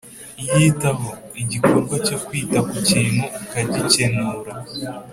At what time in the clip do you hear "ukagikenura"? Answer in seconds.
3.43-4.51